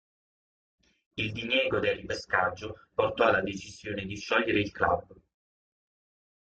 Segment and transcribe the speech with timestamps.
[1.17, 5.13] Il diniego del ripescaggio portò alla decisione di sciogliere il club